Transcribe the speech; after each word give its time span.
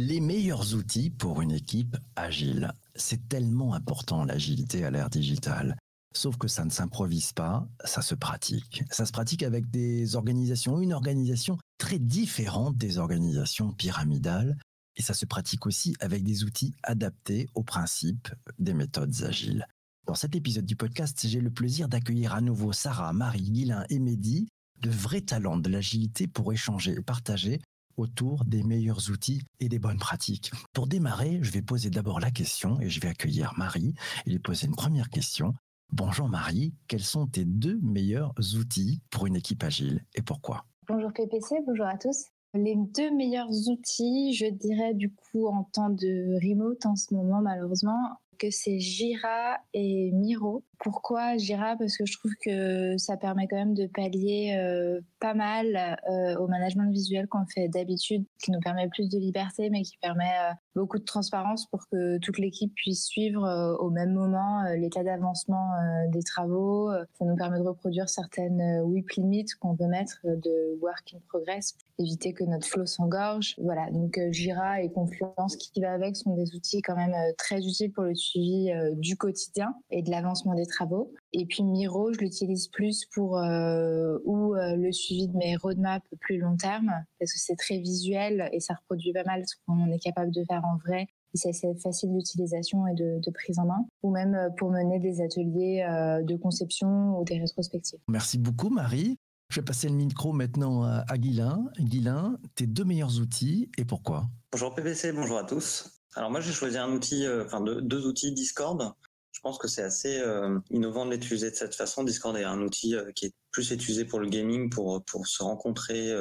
Les 0.00 0.20
meilleurs 0.20 0.76
outils 0.76 1.10
pour 1.10 1.42
une 1.42 1.50
équipe 1.50 1.96
agile. 2.14 2.72
C'est 2.94 3.28
tellement 3.28 3.74
important 3.74 4.24
l'agilité 4.24 4.84
à 4.84 4.92
l'ère 4.92 5.10
digitale. 5.10 5.76
Sauf 6.16 6.36
que 6.36 6.46
ça 6.46 6.64
ne 6.64 6.70
s'improvise 6.70 7.32
pas, 7.32 7.66
ça 7.84 8.00
se 8.00 8.14
pratique. 8.14 8.84
Ça 8.92 9.06
se 9.06 9.10
pratique 9.10 9.42
avec 9.42 9.68
des 9.72 10.14
organisations, 10.14 10.80
une 10.80 10.92
organisation 10.92 11.58
très 11.78 11.98
différente 11.98 12.76
des 12.76 12.98
organisations 12.98 13.72
pyramidales. 13.72 14.56
Et 14.94 15.02
ça 15.02 15.14
se 15.14 15.26
pratique 15.26 15.66
aussi 15.66 15.96
avec 15.98 16.22
des 16.22 16.44
outils 16.44 16.76
adaptés 16.84 17.48
aux 17.56 17.64
principes 17.64 18.28
des 18.60 18.74
méthodes 18.74 19.24
agiles. 19.24 19.66
Dans 20.06 20.14
cet 20.14 20.36
épisode 20.36 20.64
du 20.64 20.76
podcast, 20.76 21.26
j'ai 21.26 21.40
le 21.40 21.50
plaisir 21.50 21.88
d'accueillir 21.88 22.34
à 22.34 22.40
nouveau 22.40 22.72
Sarah, 22.72 23.12
Marie, 23.12 23.50
Guilain 23.50 23.84
et 23.90 23.98
Mehdi, 23.98 24.46
de 24.80 24.90
vrais 24.90 25.22
talents 25.22 25.58
de 25.58 25.68
l'agilité 25.68 26.28
pour 26.28 26.52
échanger 26.52 26.92
et 26.92 27.02
partager 27.02 27.58
autour 27.98 28.44
des 28.44 28.62
meilleurs 28.62 29.10
outils 29.10 29.42
et 29.60 29.68
des 29.68 29.78
bonnes 29.78 29.98
pratiques. 29.98 30.52
Pour 30.72 30.86
démarrer, 30.86 31.38
je 31.42 31.50
vais 31.50 31.62
poser 31.62 31.90
d'abord 31.90 32.20
la 32.20 32.30
question 32.30 32.80
et 32.80 32.88
je 32.88 33.00
vais 33.00 33.08
accueillir 33.08 33.52
Marie 33.56 33.94
et 34.26 34.30
lui 34.30 34.38
poser 34.38 34.66
une 34.66 34.74
première 34.74 35.10
question. 35.10 35.54
Bonjour 35.92 36.28
Marie, 36.28 36.74
quels 36.86 37.02
sont 37.02 37.26
tes 37.26 37.44
deux 37.44 37.78
meilleurs 37.82 38.34
outils 38.58 39.00
pour 39.10 39.26
une 39.26 39.36
équipe 39.36 39.62
agile 39.64 40.04
et 40.14 40.22
pourquoi? 40.22 40.64
Bonjour 40.86 41.12
PPC, 41.12 41.56
bonjour 41.66 41.86
à 41.86 41.96
tous. 41.96 42.26
Les 42.54 42.76
deux 42.76 43.10
meilleurs 43.14 43.50
outils, 43.68 44.34
je 44.34 44.46
dirais 44.46 44.94
du 44.94 45.12
coup 45.12 45.46
en 45.46 45.64
temps 45.64 45.90
de 45.90 46.34
remote 46.46 46.86
en 46.86 46.96
ce 46.96 47.14
moment 47.14 47.40
malheureusement, 47.40 48.18
que 48.38 48.50
c'est 48.50 48.78
Jira 48.78 49.58
et 49.74 50.10
Miro. 50.12 50.64
Pourquoi 50.78 51.36
Jira? 51.36 51.76
Parce 51.76 51.96
que 51.96 52.06
je 52.06 52.16
trouve 52.18 52.32
que 52.42 52.96
ça 52.96 53.16
permet 53.16 53.48
quand 53.48 53.56
même 53.56 53.74
de 53.74 53.86
pallier 53.86 54.56
euh, 54.56 55.00
pas 55.20 55.34
mal 55.34 55.98
euh, 56.08 56.36
au 56.38 56.46
management 56.46 56.90
visuel 56.90 57.26
qu'on 57.26 57.44
fait 57.46 57.68
d'habitude, 57.68 58.24
qui 58.42 58.52
nous 58.52 58.60
permet 58.60 58.88
plus 58.88 59.08
de 59.08 59.18
liberté, 59.18 59.70
mais 59.70 59.82
qui 59.82 59.98
permet 59.98 60.32
euh, 60.40 60.52
beaucoup 60.76 60.98
de 60.98 61.04
transparence 61.04 61.66
pour 61.66 61.88
que 61.90 62.18
toute 62.18 62.38
l'équipe 62.38 62.72
puisse 62.74 63.04
suivre 63.06 63.76
au 63.80 63.90
même 63.90 64.12
moment 64.12 64.62
l'état 64.76 65.02
d'avancement 65.02 65.72
des 66.12 66.22
travaux. 66.22 66.90
Ça 67.14 67.24
nous 67.24 67.34
permet 67.34 67.58
de 67.58 67.64
reproduire 67.64 68.08
certaines 68.08 68.80
WIP 68.82 69.10
limites 69.16 69.56
qu'on 69.56 69.76
peut 69.76 69.88
mettre 69.88 70.20
de 70.24 70.78
work 70.80 71.14
in 71.14 71.18
progress 71.28 71.76
éviter 71.98 72.32
que 72.32 72.44
notre 72.44 72.66
flow 72.66 72.86
s'engorge. 72.86 73.54
Voilà, 73.58 73.90
donc 73.90 74.18
Jira 74.30 74.82
et 74.82 74.90
Confluence 74.90 75.56
qui 75.56 75.80
va 75.80 75.92
avec 75.92 76.16
sont 76.16 76.34
des 76.34 76.54
outils 76.54 76.82
quand 76.82 76.96
même 76.96 77.14
très 77.36 77.58
utiles 77.58 77.92
pour 77.92 78.04
le 78.04 78.14
suivi 78.14 78.70
du 78.96 79.16
quotidien 79.16 79.74
et 79.90 80.02
de 80.02 80.10
l'avancement 80.10 80.54
des 80.54 80.66
travaux. 80.66 81.12
Et 81.32 81.46
puis 81.46 81.62
Miro, 81.62 82.12
je 82.12 82.18
l'utilise 82.18 82.68
plus 82.68 83.04
pour 83.12 83.38
euh, 83.38 84.18
ou 84.24 84.54
euh, 84.54 84.76
le 84.76 84.92
suivi 84.92 85.28
de 85.28 85.36
mes 85.36 85.56
roadmaps 85.56 86.06
plus 86.20 86.38
long 86.38 86.56
terme, 86.56 86.92
parce 87.18 87.32
que 87.32 87.38
c'est 87.38 87.56
très 87.56 87.78
visuel 87.78 88.48
et 88.52 88.60
ça 88.60 88.74
reproduit 88.74 89.12
pas 89.12 89.24
mal 89.24 89.42
ce 89.46 89.54
qu'on 89.66 89.90
est 89.92 89.98
capable 89.98 90.32
de 90.32 90.44
faire 90.44 90.64
en 90.64 90.76
vrai. 90.76 91.06
C'est 91.34 91.50
assez 91.50 91.74
facile 91.74 92.12
d'utilisation 92.14 92.86
et 92.86 92.94
de, 92.94 93.20
de, 93.20 93.30
prise 93.30 93.58
en 93.58 93.66
main, 93.66 93.86
ou 94.02 94.10
même 94.10 94.34
euh, 94.34 94.48
pour 94.56 94.70
mener 94.70 94.98
des 94.98 95.20
ateliers 95.20 95.86
euh, 95.88 96.22
de 96.22 96.36
conception 96.36 97.18
ou 97.18 97.24
des 97.24 97.38
rétrospectives. 97.38 98.00
Merci 98.08 98.38
beaucoup 98.38 98.70
Marie. 98.70 99.18
Je 99.50 99.60
vais 99.60 99.64
passer 99.64 99.88
le 99.88 99.94
micro 99.94 100.34
maintenant 100.34 100.82
à, 100.82 101.16
Guilain. 101.16 101.64
Guilain, 101.80 102.38
tes 102.54 102.66
deux 102.66 102.84
meilleurs 102.84 103.18
outils 103.18 103.70
et 103.78 103.86
pourquoi? 103.86 104.28
Bonjour 104.52 104.74
PPC, 104.74 105.12
bonjour 105.12 105.38
à 105.38 105.44
tous. 105.44 106.02
Alors 106.14 106.30
moi 106.30 106.42
j'ai 106.42 106.52
choisi 106.52 106.76
un 106.76 106.92
outil, 106.92 107.24
euh, 107.24 107.44
deux, 107.80 108.06
outils 108.06 108.32
Discord 108.32 108.92
je 109.32 109.40
pense 109.40 109.56
que 109.56 109.68
c'est 109.68 109.82
assez 109.82 110.18
euh, 110.18 110.58
innovant 110.70 111.06
de 111.06 111.12
l'utiliser 111.12 111.50
de 111.50 111.54
cette 111.54 111.76
façon. 111.76 112.02
Discord 112.02 112.36
est 112.36 112.44
un 112.44 112.60
outil 112.60 112.96
euh, 112.96 113.12
qui 113.12 113.26
est 113.26 113.34
plus 113.52 113.70
utilisé 113.70 114.04
pour 114.04 114.18
le 114.18 114.28
gaming, 114.28 114.68
pour 114.68 115.02
pour 115.04 115.26
se 115.26 115.42
rencontrer 115.42 116.12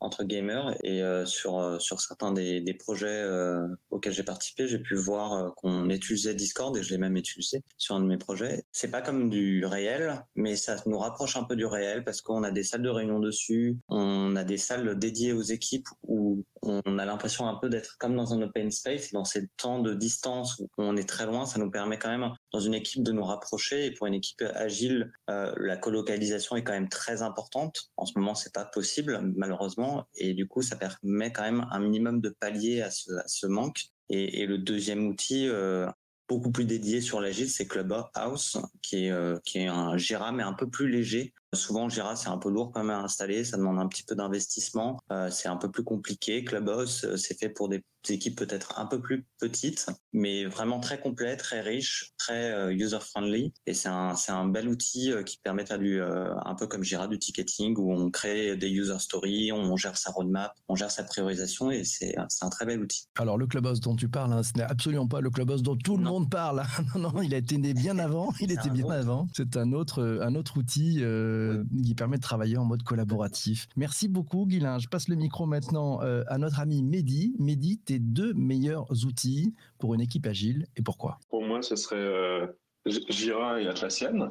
entre 0.00 0.24
gamers 0.24 0.76
et 0.82 1.02
euh, 1.02 1.24
sur 1.24 1.58
euh, 1.58 1.78
sur 1.78 2.00
certains 2.00 2.32
des, 2.32 2.60
des 2.60 2.74
projets 2.74 3.06
euh, 3.06 3.66
auxquels 3.90 4.12
j'ai 4.12 4.22
participé, 4.22 4.68
j'ai 4.68 4.78
pu 4.78 4.94
voir 4.94 5.54
qu'on 5.54 5.88
utilisait 5.88 6.34
Discord 6.34 6.76
et 6.76 6.82
je 6.82 6.90
l'ai 6.90 6.98
même 6.98 7.16
utilisé 7.16 7.62
sur 7.78 7.94
un 7.94 8.00
de 8.00 8.06
mes 8.06 8.18
projets. 8.18 8.64
C'est 8.72 8.90
pas 8.90 9.02
comme 9.02 9.30
du 9.30 9.64
réel, 9.64 10.22
mais 10.34 10.56
ça 10.56 10.76
nous 10.86 10.98
rapproche 10.98 11.36
un 11.36 11.44
peu 11.44 11.56
du 11.56 11.66
réel 11.66 12.04
parce 12.04 12.20
qu'on 12.20 12.42
a 12.42 12.50
des 12.50 12.62
salles 12.62 12.82
de 12.82 12.90
réunion 12.90 13.20
dessus, 13.20 13.78
on 13.88 14.36
a 14.36 14.44
des 14.44 14.58
salles 14.58 14.98
dédiées 14.98 15.32
aux 15.32 15.42
équipes 15.42 15.88
où 16.02 16.44
on 16.62 16.98
a 16.98 17.04
l'impression 17.04 17.48
un 17.48 17.54
peu 17.54 17.68
d'être 17.68 17.96
comme 17.98 18.16
dans 18.16 18.34
un 18.34 18.42
open 18.42 18.70
space 18.70 19.12
dans 19.12 19.24
ces 19.24 19.46
temps 19.56 19.80
de 19.80 19.94
distance 19.94 20.58
où 20.58 20.68
on 20.78 20.96
est 20.96 21.08
très 21.08 21.26
loin, 21.26 21.46
ça 21.46 21.58
nous 21.58 21.70
permet 21.70 21.98
quand 21.98 22.08
même 22.08 22.32
dans 22.52 22.60
une 22.60 22.74
équipe 22.74 23.02
de 23.02 23.12
nous 23.12 23.24
rapprocher 23.24 23.86
et 23.86 23.90
pour 23.92 24.06
une 24.06 24.14
équipe 24.14 24.42
agile, 24.54 25.12
la 25.28 25.76
colocalisation 25.76 26.56
est 26.56 26.64
quand 26.64 26.72
même 26.72 26.88
très 26.88 27.22
importante. 27.22 27.92
En 27.96 28.06
ce 28.06 28.18
moment, 28.18 28.34
c'est 28.34 28.52
pas 28.52 28.64
possible 28.64 29.20
malheureusement 29.36 29.85
et 30.14 30.34
du 30.34 30.46
coup, 30.46 30.62
ça 30.62 30.76
permet 30.76 31.32
quand 31.32 31.42
même 31.42 31.66
un 31.70 31.80
minimum 31.80 32.20
de 32.20 32.28
palier 32.28 32.82
à 32.82 32.90
ce, 32.90 33.46
manque. 33.46 33.80
Et, 34.08 34.42
et, 34.42 34.46
le 34.46 34.58
deuxième 34.58 35.06
outil, 35.06 35.48
euh, 35.48 35.86
beaucoup 36.28 36.50
plus 36.50 36.64
dédié 36.64 37.00
sur 37.00 37.20
l'agile, 37.20 37.50
c'est 37.50 37.66
Clubhouse, 37.66 38.58
qui 38.82 39.06
est, 39.06 39.10
euh, 39.10 39.38
qui 39.44 39.58
est 39.58 39.66
un 39.66 39.96
Jira, 39.96 40.32
mais 40.32 40.42
un 40.42 40.52
peu 40.52 40.68
plus 40.68 40.88
léger. 40.88 41.32
Souvent, 41.54 41.88
Jira, 41.88 42.16
c'est 42.16 42.28
un 42.28 42.38
peu 42.38 42.50
lourd 42.50 42.72
quand 42.72 42.82
même 42.82 42.96
à 42.96 43.02
installer, 43.02 43.44
ça 43.44 43.56
demande 43.56 43.78
un 43.78 43.86
petit 43.86 44.02
peu 44.02 44.14
d'investissement, 44.14 44.98
euh, 45.12 45.30
c'est 45.30 45.48
un 45.48 45.56
peu 45.56 45.70
plus 45.70 45.84
compliqué. 45.84 46.44
Clubhouse, 46.44 47.04
euh, 47.04 47.16
c'est 47.16 47.38
fait 47.38 47.48
pour 47.48 47.68
des 47.68 47.82
équipes 48.08 48.36
peut-être 48.36 48.78
un 48.78 48.86
peu 48.86 49.00
plus 49.00 49.26
petites, 49.40 49.86
mais 50.12 50.44
vraiment 50.44 50.78
très 50.78 51.00
complet, 51.00 51.36
très 51.36 51.60
riche, 51.60 52.12
très 52.18 52.52
euh, 52.52 52.72
user-friendly. 52.72 53.52
Et 53.66 53.74
c'est 53.74 53.88
un, 53.88 54.14
c'est 54.14 54.32
un 54.32 54.46
bel 54.46 54.68
outil 54.68 55.12
qui 55.24 55.38
permet 55.38 55.64
de 55.64 55.68
faire 55.68 55.78
du, 55.78 56.00
un 56.00 56.54
peu 56.56 56.66
comme 56.66 56.84
Jira, 56.84 57.08
du 57.08 57.18
ticketing, 57.18 57.76
où 57.78 57.92
on 57.92 58.10
crée 58.10 58.56
des 58.56 58.68
user 58.68 58.98
stories, 58.98 59.50
on 59.52 59.76
gère 59.76 59.96
sa 59.96 60.10
roadmap, 60.10 60.52
on 60.68 60.76
gère 60.76 60.90
sa 60.90 61.04
priorisation, 61.04 61.70
et 61.70 61.84
c'est, 61.84 62.14
c'est 62.28 62.44
un 62.44 62.50
très 62.50 62.64
bel 62.64 62.80
outil. 62.80 63.06
Alors, 63.18 63.38
le 63.38 63.46
Clubhouse 63.46 63.80
dont 63.80 63.96
tu 63.96 64.08
parles, 64.08 64.32
hein, 64.32 64.42
ce 64.42 64.52
n'est 64.56 64.64
absolument 64.64 65.08
pas 65.08 65.20
le 65.20 65.30
Clubhouse 65.30 65.62
dont 65.62 65.76
tout 65.76 65.96
le 65.96 66.04
non. 66.04 66.12
monde 66.12 66.30
parle. 66.30 66.64
non, 66.94 67.12
non, 67.12 67.22
il 67.22 67.34
a 67.34 67.38
été 67.38 67.58
né 67.58 67.74
bien 67.74 67.98
avant, 67.98 68.32
il 68.40 68.52
était 68.52 68.70
bien 68.70 68.84
autre. 68.84 68.94
avant. 68.94 69.26
C'est 69.32 69.56
un 69.56 69.72
autre, 69.72 70.20
un 70.22 70.34
autre 70.34 70.58
outil 70.58 70.98
euh, 71.02 71.35
oui. 71.72 71.82
qui 71.82 71.94
permet 71.94 72.16
de 72.16 72.22
travailler 72.22 72.56
en 72.56 72.64
mode 72.64 72.82
collaboratif. 72.82 73.66
Merci 73.76 74.08
beaucoup, 74.08 74.46
Guilain. 74.46 74.78
Je 74.78 74.88
passe 74.88 75.08
le 75.08 75.16
micro 75.16 75.46
maintenant 75.46 76.02
euh, 76.02 76.22
à 76.28 76.38
notre 76.38 76.60
ami 76.60 76.82
Mehdi. 76.82 77.34
Mehdi, 77.38 77.78
tes 77.78 77.98
deux 77.98 78.32
meilleurs 78.34 78.90
outils 79.04 79.54
pour 79.78 79.94
une 79.94 80.00
équipe 80.00 80.26
agile 80.26 80.66
et 80.76 80.82
pourquoi? 80.82 81.18
Pour 81.28 81.42
moi, 81.44 81.62
ce 81.62 81.76
serait 81.76 81.96
euh, 81.96 82.46
Jira 82.86 83.60
et 83.60 83.66
Atlassian, 83.66 84.30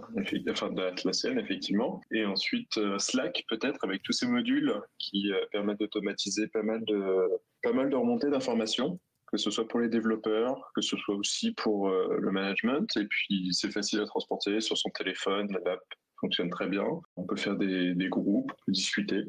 enfin 0.49 0.71
d'Atlassian 0.71 1.37
effectivement, 1.37 2.01
et 2.11 2.25
ensuite 2.25 2.77
euh, 2.77 2.97
Slack 2.99 3.43
peut-être 3.49 3.83
avec 3.83 4.01
tous 4.03 4.13
ces 4.13 4.27
modules 4.27 4.73
qui 4.97 5.31
euh, 5.31 5.37
permettent 5.51 5.79
d'automatiser 5.79 6.47
pas 6.47 6.63
mal 6.63 6.83
de 6.85 7.29
pas 7.63 7.73
mal 7.73 7.89
de 7.89 7.95
remontées 7.95 8.29
d'informations 8.29 8.99
que 9.27 9.37
ce 9.37 9.51
soit 9.51 9.67
pour 9.67 9.79
les 9.79 9.89
développeurs, 9.89 10.71
que 10.75 10.81
ce 10.81 10.95
soit 10.97 11.15
aussi 11.15 11.51
pour 11.51 11.89
euh, 11.89 12.17
le 12.19 12.31
management, 12.31 12.87
et 12.97 13.05
puis 13.05 13.49
c'est 13.51 13.71
facile 13.71 13.99
à 13.99 14.05
transporter 14.05 14.61
sur 14.61 14.77
son 14.77 14.89
téléphone, 14.89 15.47
l'app 15.65 15.81
fonctionne 16.19 16.49
très 16.49 16.67
bien. 16.67 16.85
On 17.15 17.23
peut 17.23 17.35
faire 17.35 17.55
des, 17.55 17.95
groupes, 18.09 18.51
discuter. 18.67 19.23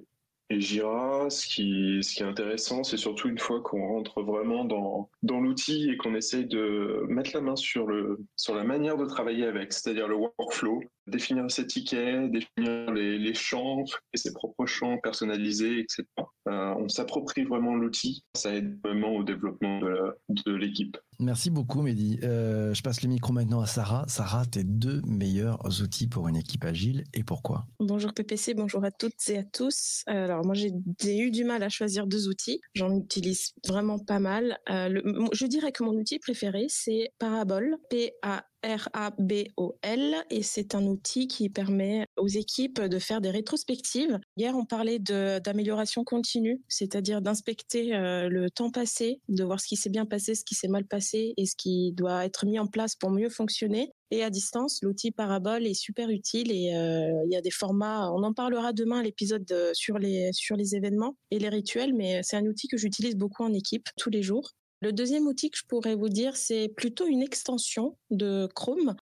Et 0.48 0.60
Jira, 0.60 1.28
ce 1.28 1.44
qui, 1.48 1.98
ce 2.02 2.14
qui 2.14 2.22
est 2.22 2.26
intéressant, 2.26 2.84
c'est 2.84 2.96
surtout 2.96 3.28
une 3.28 3.38
fois 3.38 3.60
qu'on 3.62 3.84
rentre 3.88 4.22
vraiment 4.22 4.64
dans, 4.64 5.10
dans 5.24 5.40
l'outil 5.40 5.90
et 5.90 5.96
qu'on 5.96 6.14
essaye 6.14 6.46
de 6.46 7.04
mettre 7.08 7.32
la 7.34 7.40
main 7.40 7.56
sur, 7.56 7.88
le, 7.88 8.24
sur 8.36 8.54
la 8.54 8.62
manière 8.62 8.96
de 8.96 9.06
travailler 9.06 9.44
avec, 9.44 9.72
c'est-à-dire 9.72 10.06
le 10.06 10.14
workflow, 10.14 10.84
définir 11.08 11.50
ses 11.50 11.66
tickets, 11.66 12.30
définir 12.30 12.92
les, 12.92 13.18
les 13.18 13.34
champs, 13.34 13.82
et 14.14 14.18
ses 14.18 14.32
propres 14.32 14.66
champs 14.66 14.98
personnalisés, 14.98 15.80
etc. 15.80 16.04
Euh, 16.48 16.74
on 16.78 16.88
s'approprie 16.88 17.42
vraiment 17.42 17.74
l'outil. 17.74 18.24
Ça 18.34 18.54
aide 18.54 18.78
vraiment 18.84 19.16
au 19.16 19.24
développement 19.24 19.80
de 19.80 20.52
l'équipe. 20.54 20.96
Merci 21.18 21.50
beaucoup, 21.50 21.80
Mehdi. 21.82 22.18
Euh, 22.22 22.74
je 22.74 22.82
passe 22.82 23.02
le 23.02 23.08
micro 23.08 23.32
maintenant 23.32 23.60
à 23.60 23.66
Sarah. 23.66 24.04
Sarah, 24.06 24.44
tes 24.44 24.64
deux 24.64 25.00
meilleurs 25.06 25.60
outils 25.80 26.08
pour 26.08 26.28
une 26.28 26.36
équipe 26.36 26.64
agile 26.64 27.04
et 27.14 27.24
pourquoi? 27.24 27.66
Bonjour 27.80 28.12
PPC, 28.12 28.54
bonjour 28.54 28.84
à 28.84 28.90
toutes 28.90 29.28
et 29.28 29.38
à 29.38 29.44
tous. 29.44 30.02
Alors 30.06 30.44
moi, 30.44 30.54
j'ai 30.54 31.18
eu 31.18 31.30
du 31.30 31.44
mal 31.44 31.62
à 31.62 31.68
choisir 31.68 32.06
deux 32.06 32.28
outils. 32.28 32.60
J'en 32.74 32.94
utilise 32.94 33.54
vraiment 33.66 33.98
pas 33.98 34.18
mal. 34.18 34.58
Euh, 34.68 35.00
je 35.32 35.46
dirais 35.46 35.72
que 35.72 35.82
mon 35.82 35.92
outil 35.92 36.18
préféré, 36.18 36.66
c'est 36.68 37.12
Parabol, 37.18 37.76
P-A 37.88 38.44
R-A-B-O-L 38.66 40.16
et 40.30 40.42
c'est 40.42 40.74
un 40.74 40.86
outil 40.86 41.28
qui 41.28 41.48
permet 41.48 42.06
aux 42.16 42.26
équipes 42.26 42.80
de 42.80 42.98
faire 42.98 43.20
des 43.20 43.30
rétrospectives. 43.30 44.18
Hier, 44.36 44.56
on 44.56 44.64
parlait 44.64 44.98
d'amélioration 44.98 46.04
continue, 46.04 46.60
c'est-à-dire 46.68 47.22
d'inspecter 47.22 47.94
euh, 47.94 48.28
le 48.28 48.50
temps 48.50 48.70
passé, 48.70 49.20
de 49.28 49.44
voir 49.44 49.60
ce 49.60 49.68
qui 49.68 49.76
s'est 49.76 49.90
bien 49.90 50.06
passé, 50.06 50.34
ce 50.34 50.44
qui 50.44 50.54
s'est 50.54 50.68
mal 50.68 50.84
passé 50.84 51.05
et 51.14 51.46
ce 51.46 51.54
qui 51.56 51.92
doit 51.92 52.24
être 52.24 52.46
mis 52.46 52.58
en 52.58 52.66
place 52.66 52.94
pour 52.94 53.10
mieux 53.10 53.28
fonctionner. 53.28 53.92
Et 54.10 54.22
à 54.22 54.30
distance, 54.30 54.80
l'outil 54.82 55.10
Parabole 55.10 55.66
est 55.66 55.74
super 55.74 56.10
utile 56.10 56.52
et 56.52 56.74
euh, 56.74 57.24
il 57.26 57.32
y 57.32 57.36
a 57.36 57.40
des 57.40 57.50
formats. 57.50 58.10
On 58.12 58.22
en 58.22 58.32
parlera 58.32 58.72
demain 58.72 59.00
à 59.00 59.02
l'épisode 59.02 59.52
sur 59.72 59.98
les 59.98 60.30
sur 60.32 60.56
les 60.56 60.76
événements 60.76 61.16
et 61.30 61.38
les 61.38 61.48
rituels, 61.48 61.94
mais 61.94 62.20
c'est 62.22 62.36
un 62.36 62.46
outil 62.46 62.68
que 62.68 62.76
j'utilise 62.76 63.16
beaucoup 63.16 63.42
en 63.42 63.52
équipe 63.52 63.88
tous 63.96 64.10
les 64.10 64.22
jours. 64.22 64.52
Le 64.82 64.92
deuxième 64.92 65.26
outil 65.26 65.50
que 65.50 65.58
je 65.58 65.66
pourrais 65.66 65.94
vous 65.94 66.08
dire, 66.08 66.36
c'est 66.36 66.68
plutôt 66.68 67.06
une 67.06 67.22
extension 67.22 67.96
de 68.10 68.46
Chrome 68.54 68.94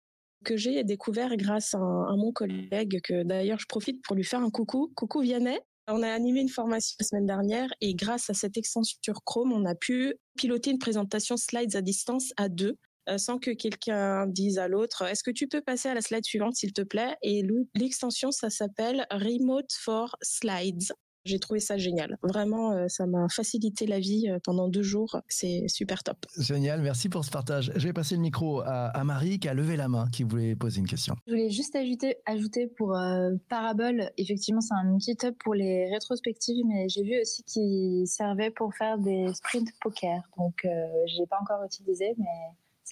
que 0.45 0.57
j'ai 0.57 0.83
découvert 0.83 1.35
grâce 1.35 1.73
à, 1.73 1.79
à, 1.79 2.15
mon 2.15 2.31
collègue, 2.31 3.01
que 3.01 3.23
d'ailleurs 3.23 3.59
je 3.59 3.65
profite 3.65 4.01
pour 4.03 4.15
lui 4.15 4.23
faire 4.23 4.41
un 4.41 4.49
coucou. 4.49 4.91
Coucou 4.95 5.21
Vianney. 5.21 5.59
On 5.87 6.01
a 6.01 6.09
animé 6.09 6.39
une 6.39 6.49
formation 6.49 6.95
la 6.99 7.05
semaine 7.05 7.25
dernière 7.25 7.69
et 7.81 7.93
grâce 7.93 8.29
à 8.29 8.33
cette 8.33 8.55
extension 8.55 8.97
sur 9.01 9.23
Chrome, 9.25 9.51
on 9.51 9.65
a 9.65 9.75
pu 9.75 10.15
piloter 10.37 10.71
une 10.71 10.79
présentation 10.79 11.35
slides 11.35 11.75
à 11.75 11.81
distance 11.81 12.31
à 12.37 12.47
deux 12.47 12.77
euh, 13.09 13.17
sans 13.17 13.37
que 13.37 13.51
quelqu'un 13.51 14.25
dise 14.27 14.59
à 14.59 14.69
l'autre 14.69 15.01
est-ce 15.03 15.23
que 15.23 15.31
tu 15.31 15.47
peux 15.49 15.61
passer 15.61 15.89
à 15.89 15.93
la 15.93 16.01
slide 16.01 16.23
suivante 16.23 16.55
s'il 16.55 16.71
te 16.71 16.83
plaît? 16.83 17.17
Et 17.21 17.45
l'extension 17.75 18.31
ça 18.31 18.49
s'appelle 18.49 19.05
Remote 19.11 19.73
for 19.73 20.15
Slides 20.21 20.93
j'ai 21.25 21.39
trouvé 21.39 21.59
ça 21.59 21.77
génial. 21.77 22.17
Vraiment, 22.21 22.71
euh, 22.71 22.87
ça 22.87 23.05
m'a 23.05 23.27
facilité 23.29 23.85
la 23.85 23.99
vie 23.99 24.29
euh, 24.29 24.39
pendant 24.43 24.67
deux 24.67 24.83
jours. 24.83 25.21
C'est 25.27 25.67
super 25.67 26.03
top. 26.03 26.25
Génial, 26.37 26.81
merci 26.81 27.09
pour 27.09 27.23
ce 27.23 27.31
partage. 27.31 27.71
Je 27.75 27.87
vais 27.87 27.93
passer 27.93 28.15
le 28.15 28.21
micro 28.21 28.61
à, 28.61 29.03
Marie 29.03 29.39
qui 29.39 29.47
a 29.47 29.53
levé 29.53 29.75
la 29.75 29.87
main, 29.87 30.07
qui 30.11 30.23
voulait 30.23 30.55
poser 30.55 30.79
une 30.79 30.87
question. 30.87 31.15
Je 31.27 31.31
voulais 31.31 31.49
juste 31.49 31.75
ajouter, 31.75 32.17
ajouter 32.25 32.67
pour 32.67 32.95
euh, 32.95 33.31
Parabole, 33.49 34.09
effectivement, 34.17 34.61
c'est 34.61 34.73
un 34.73 34.91
outil 34.93 35.15
top 35.15 35.35
pour 35.43 35.53
les 35.53 35.89
rétrospectives, 35.91 36.65
mais 36.67 36.87
j'ai 36.89 37.03
vu 37.03 37.19
aussi 37.21 37.43
qu'il 37.43 38.07
servait 38.07 38.51
pour 38.51 38.73
faire 38.73 38.97
des 38.97 39.33
sprints 39.33 39.69
poker. 39.81 40.21
Donc, 40.37 40.55
je 40.63 40.69
ne 40.69 41.19
l'ai 41.19 41.27
pas 41.27 41.37
encore 41.41 41.63
utilisé, 41.63 42.13
mais 42.17 42.25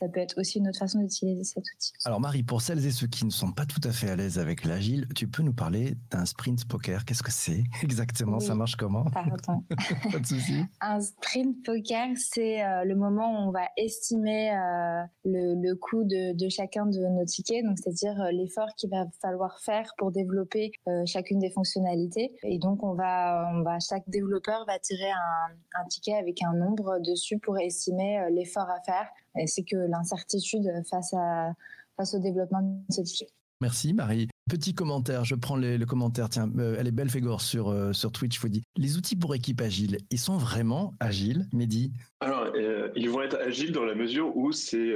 ça 0.02 0.10
peut 0.10 0.20
être 0.20 0.40
aussi 0.40 0.58
une 0.58 0.68
autre 0.68 0.80
façon 0.80 1.00
d'utiliser 1.00 1.44
cet 1.44 1.64
outil. 1.76 1.94
Alors 2.06 2.20
Marie, 2.20 2.42
pour 2.42 2.62
celles 2.62 2.84
et 2.88 2.92
ceux 2.92 3.06
qui 3.06 3.24
ne 3.24 3.30
sont 3.30 3.52
pas 3.52 3.68
tout 3.68 3.80
à 3.84 3.92
fait 3.92 4.10
à 4.10 4.16
l'aise 4.16 4.40
avec 4.40 4.66
l'agile, 4.66 5.08
tu 5.16 5.28
peux 5.28 5.44
nous 5.44 5.54
parler 5.54 5.96
d'un 6.10 6.26
sprint 6.26 6.68
poker. 6.68 7.06
Qu'est-ce 7.06 7.22
que 7.22 7.32
c'est 7.32 7.64
exactement? 7.84 8.40
Ça 8.40 8.56
marche 8.56 8.76
comment? 8.76 9.04
Pardon. 9.12 9.64
pas 10.12 10.20
de 10.20 10.26
souci. 10.26 10.64
Un 10.82 11.00
sprint 11.02 11.64
poker, 11.64 12.08
c'est 12.16 12.64
euh, 12.64 12.84
le 12.84 12.96
moment 12.96 13.32
où 13.32 13.50
on 13.50 13.52
va 13.52 13.68
estimer 13.78 14.52
euh, 14.52 15.04
le, 15.24 15.74
coût 15.76 16.04
de, 16.04 16.50
chacun 16.50 16.88
de 16.88 17.00
nos 17.00 17.26
tickets, 17.26 17.64
donc 17.64 17.78
c'est-à-dire 17.78 18.20
euh, 18.22 18.32
l'effort 18.32 18.70
qu'il 18.76 18.90
va 18.90 19.06
falloir 19.22 19.60
faire 19.60 19.94
pour 20.00 20.12
développer 20.12 20.72
chacune 21.06 21.38
des 21.38 21.52
fonctionnalités. 21.52 22.34
Et 22.44 22.58
donc 22.58 22.84
on 22.84 22.96
va, 22.96 23.52
on 23.54 23.62
va, 23.62 23.78
chaque 23.80 24.10
développeur 24.10 24.66
va 24.66 24.80
tirer 24.80 25.12
un, 25.12 25.80
un 25.80 25.88
ticket 25.88 26.16
avec 26.16 26.42
un 26.42 26.54
nombre 26.54 26.98
dessus 27.00 27.38
pour 27.38 27.60
estimer 27.60 28.28
l'effort 28.32 28.70
à 28.70 28.82
faire 28.84 29.08
c'est 29.46 29.64
que 29.64 29.76
l'incertitude 29.76 30.70
face, 30.90 31.14
à, 31.14 31.54
face 31.98 32.14
au 32.14 32.20
développement 32.20 32.62
de 32.62 32.94
ce 32.94 33.02
type. 33.02 33.30
Merci 33.62 33.94
Marie. 33.94 34.28
Petit 34.50 34.74
commentaire, 34.74 35.24
je 35.24 35.36
prends 35.36 35.56
le 35.56 35.86
commentaire. 35.86 36.28
Tiens, 36.28 36.52
euh, 36.58 36.76
elle 36.78 36.88
est 36.88 36.92
belle 36.92 37.10
Fégor 37.10 37.42
sur, 37.42 37.70
euh, 37.70 37.94
sur 37.94 38.12
Twitch. 38.12 38.40
Faut 38.40 38.48
dire, 38.48 38.64
les 38.76 38.98
outils 38.98 39.16
pour 39.16 39.36
équipe 39.36 39.62
agile, 39.62 40.00
ils 40.10 40.18
sont 40.18 40.36
vraiment 40.36 40.96
agiles, 41.00 41.48
Mehdi? 41.54 41.94
Alors, 42.20 42.52
euh, 42.56 42.90
ils 42.96 43.10
vont 43.10 43.22
être 43.22 43.38
agiles 43.38 43.72
dans 43.72 43.86
la 43.86 43.94
mesure 43.94 44.36
où 44.36 44.52
c'est 44.52 44.96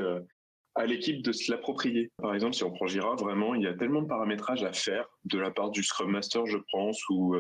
à 0.74 0.86
l'équipe 0.86 1.22
de 1.24 1.32
se 1.32 1.52
l'approprier. 1.52 2.12
Par 2.18 2.34
exemple, 2.34 2.54
si 2.54 2.64
on 2.64 2.72
prend 2.72 2.88
Jira, 2.88 3.16
vraiment, 3.16 3.54
il 3.54 3.62
y 3.62 3.68
a 3.68 3.74
tellement 3.74 4.02
de 4.02 4.08
paramétrage 4.08 4.64
à 4.64 4.74
faire 4.74 5.06
de 5.26 5.38
la 5.38 5.52
part 5.52 5.70
du 5.70 5.84
Scrum 5.84 6.12
Master, 6.12 6.46
je 6.48 6.58
pense, 6.72 7.00
ou 7.10 7.36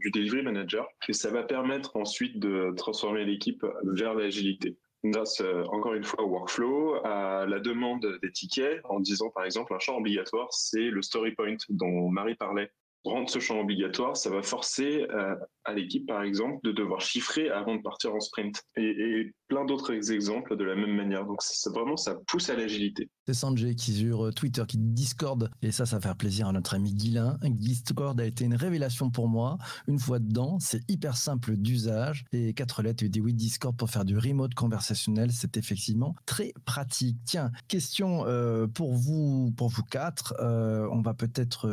du 0.00 0.10
Delivery 0.10 0.42
Manager, 0.42 0.88
que 1.06 1.12
ça 1.12 1.30
va 1.30 1.44
permettre 1.44 1.94
ensuite 1.96 2.40
de 2.40 2.72
transformer 2.76 3.24
l'équipe 3.24 3.64
vers 3.84 4.14
l'agilité 4.14 4.76
grâce 5.04 5.40
euh, 5.40 5.64
encore 5.70 5.94
une 5.94 6.04
fois 6.04 6.24
au 6.24 6.28
workflow, 6.28 7.04
à 7.04 7.46
la 7.46 7.60
demande 7.60 8.18
des 8.22 8.32
tickets, 8.32 8.80
en 8.84 9.00
disant 9.00 9.30
par 9.30 9.44
exemple 9.44 9.74
un 9.74 9.78
champ 9.78 9.96
obligatoire, 9.96 10.48
c'est 10.52 10.90
le 10.90 11.02
story 11.02 11.32
point 11.32 11.56
dont 11.68 12.08
Marie 12.08 12.34
parlait. 12.34 12.70
Rendre 13.04 13.28
ce 13.28 13.40
champ 13.40 13.58
obligatoire, 13.58 14.16
ça 14.16 14.30
va 14.30 14.42
forcer 14.42 15.06
euh, 15.10 15.34
à 15.64 15.74
l'équipe, 15.74 16.06
par 16.06 16.22
exemple, 16.22 16.58
de 16.64 16.72
devoir 16.72 17.00
chiffrer 17.00 17.48
avant 17.50 17.76
de 17.76 17.82
partir 17.82 18.14
en 18.14 18.20
sprint. 18.20 18.62
Et, 18.76 19.32
plein 19.48 19.66
d'autres 19.66 20.12
exemples 20.12 20.56
de 20.56 20.64
la 20.64 20.74
même 20.74 20.96
manière. 20.96 21.26
Donc, 21.26 21.42
c'est 21.42 21.68
vraiment, 21.68 21.98
ça 21.98 22.16
pousse 22.26 22.48
à 22.48 22.56
l'agilité. 22.56 23.10
C'est 23.26 23.34
Sanjay 23.34 23.74
qui 23.74 23.92
sur 23.92 24.24
euh, 24.24 24.32
Twitter, 24.32 24.62
qui 24.66 24.78
Discord, 24.78 25.50
et 25.60 25.72
ça, 25.72 25.84
ça 25.84 25.96
va 25.96 26.00
faire 26.00 26.16
plaisir 26.16 26.48
à 26.48 26.52
notre 26.52 26.72
ami 26.72 26.94
Guilin. 26.94 27.38
Discord 27.42 28.18
a 28.18 28.24
été 28.24 28.46
une 28.46 28.54
révélation 28.54 29.10
pour 29.10 29.28
moi. 29.28 29.58
Une 29.88 29.98
fois 29.98 30.20
dedans, 30.20 30.56
c'est 30.58 30.80
hyper 30.88 31.18
simple 31.18 31.58
d'usage. 31.58 32.24
Et 32.32 32.54
quatre 32.54 32.82
lettres, 32.82 33.02
il 33.02 33.10
dit 33.10 33.20
oui, 33.20 33.34
Discord 33.34 33.76
pour 33.76 33.90
faire 33.90 34.06
du 34.06 34.16
remote 34.16 34.54
conversationnel, 34.54 35.30
c'est 35.32 35.58
effectivement 35.58 36.14
très 36.24 36.54
pratique. 36.64 37.18
Tiens, 37.26 37.52
question 37.68 38.24
euh, 38.26 38.66
pour 38.66 38.94
vous, 38.94 39.52
pour 39.54 39.68
vous 39.68 39.82
quatre. 39.82 40.34
on 40.40 41.02
va 41.02 41.12
peut-être 41.12 41.68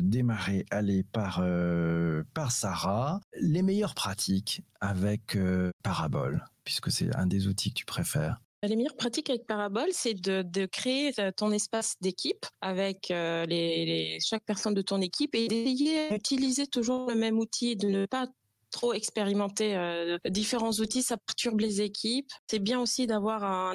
démarrer 0.00 0.66
aller 0.70 1.02
par, 1.02 1.40
euh, 1.42 2.22
par 2.34 2.52
Sarah. 2.52 3.15
Les 3.40 3.62
meilleures 3.62 3.94
pratiques 3.94 4.62
avec 4.80 5.36
euh, 5.36 5.70
Parabole, 5.82 6.44
puisque 6.64 6.90
c'est 6.90 7.14
un 7.16 7.26
des 7.26 7.46
outils 7.46 7.70
que 7.70 7.78
tu 7.78 7.84
préfères. 7.84 8.40
Les 8.62 8.74
meilleures 8.74 8.96
pratiques 8.96 9.30
avec 9.30 9.46
Parabole, 9.46 9.88
c'est 9.92 10.14
de, 10.14 10.66
créer 10.66 11.12
euh, 11.20 11.30
ton 11.30 11.52
espace 11.52 11.94
d'équipe 12.00 12.46
avec 12.60 13.08
les, 13.10 14.18
chaque 14.20 14.44
personne 14.44 14.74
de 14.74 14.82
ton 14.82 15.00
équipe 15.00 15.34
et 15.34 15.46
d'essayer 15.46 16.08
d'utiliser 16.10 16.66
toujours 16.66 17.08
le 17.08 17.14
même 17.14 17.38
outil, 17.38 17.76
de 17.76 17.88
ne 17.88 18.06
pas 18.06 18.26
trop 18.70 18.92
expérimenter 18.92 19.76
euh, 19.76 20.18
différents 20.28 20.72
outils, 20.72 21.02
ça 21.02 21.16
perturbe 21.16 21.60
les 21.60 21.80
équipes. 21.80 22.30
C'est 22.50 22.58
bien 22.58 22.80
aussi 22.80 23.06
d'avoir 23.06 23.44
un, 23.44 23.74